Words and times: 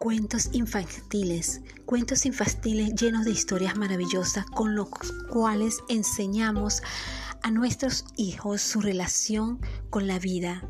cuentos 0.00 0.48
infantiles, 0.52 1.60
cuentos 1.84 2.24
infantiles 2.24 2.94
llenos 2.94 3.26
de 3.26 3.32
historias 3.32 3.76
maravillosas 3.76 4.46
con 4.46 4.74
los 4.74 4.88
cuales 5.28 5.76
enseñamos 5.90 6.82
a 7.42 7.50
nuestros 7.50 8.06
hijos 8.16 8.62
su 8.62 8.80
relación 8.80 9.60
con 9.90 10.06
la 10.06 10.18
vida, 10.18 10.64